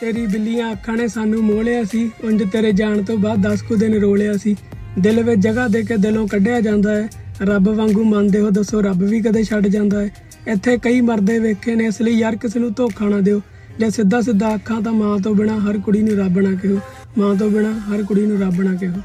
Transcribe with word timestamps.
ਤੇਰੀ 0.00 0.26
ਬਿੱਲੀਆਂ 0.26 0.72
ਅੱਖਾਂ 0.72 0.96
ਨੇ 0.96 1.08
ਸਾਨੂੰ 1.08 1.42
ਮੋਹਲਿਆ 1.42 1.84
ਸੀ। 1.84 2.10
ਉਂਝ 2.24 2.42
ਤੇਰੇ 2.52 2.72
ਜਾਣ 2.72 3.02
ਤੋਂ 3.02 3.16
ਬਾਅਦ 3.16 3.42
10 3.42 3.62
ਕੁ 3.62 3.76
ਦਿਨ 3.76 3.94
ਰੋਲਿਆ 3.94 4.32
ਸੀ। 4.36 4.56
ਦਿਲ 4.98 5.22
ਵਿੱਚ 5.22 5.40
ਜਗ੍ਹਾ 5.40 5.68
ਦੇ 5.68 5.82
ਕੇ 5.82 5.96
ਦਿਲੋਂ 5.96 6.28
ਕੱਢਿਆ 6.28 6.60
ਜਾਂਦਾ 6.60 6.94
ਹੈ। 6.94 7.08
ਰੱਬ 7.42 7.68
ਵਾਂਗੂ 7.68 8.04
ਮੰਨਦੇ 8.04 8.40
ਹੋ 8.40 8.50
ਦੱਸੋ 8.50 8.80
ਰੱਬ 8.80 9.02
ਵੀ 9.02 9.20
ਕਦੇ 9.20 9.44
ਛੱਡ 9.44 9.66
ਜਾਂਦਾ 9.66 10.02
ਹੈ। 10.02 10.10
ਇੱਥੇ 10.48 10.78
ਕਈ 10.78 11.00
ਮਰਦੇ 11.00 11.38
ਵੇਖੇ 11.38 11.74
ਨੇ, 11.74 11.84
ਇਸ 11.84 12.02
ਲਈ 12.02 12.12
ਯਾਰ 12.12 12.36
ਕਿਸੇ 12.36 12.60
ਨੂੰ 12.60 12.72
ਧੋਖਾ 12.72 13.08
ਨਾ 13.08 13.20
ਦਿਓ। 13.20 13.40
ਜੇ 13.78 13.90
ਸਿੱਧਾ 13.90 14.20
ਸਿੱਧਾ 14.20 14.54
ਅੱਖਾਂ 14.54 14.80
ਤਾਂ 14.80 14.92
ਮਾਂ 14.92 15.18
ਤੋਂ 15.18 15.34
ਬਿਨਾ 15.34 15.58
ਹਰ 15.58 15.78
ਕੁੜੀ 15.78 16.02
ਨੂੰ 16.02 16.16
ਰੱਬ 16.16 16.40
ਨਾ 16.40 16.54
ਕਹੋ। 16.54 16.78
ਮਾਂ 17.18 17.34
ਤੋਂ 17.34 17.50
ਬਿਨਾ 17.50 17.72
ਹਰ 17.72 18.02
ਕੁੜੀ 18.02 18.26
ਨੂੰ 18.26 18.40
ਰੱਬ 18.40 18.62
ਨਾ 18.62 18.74
ਕਹੋ। 18.74 19.00